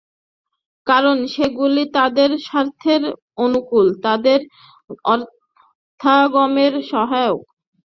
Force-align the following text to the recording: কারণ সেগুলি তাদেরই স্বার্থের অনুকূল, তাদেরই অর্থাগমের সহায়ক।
কারণ 0.87 1.17
সেগুলি 1.33 1.83
তাদেরই 1.95 2.39
স্বার্থের 2.47 3.01
অনুকূল, 3.37 3.87
তাদেরই 4.05 4.45
অর্থাগমের 5.05 6.73
সহায়ক। 6.91 7.39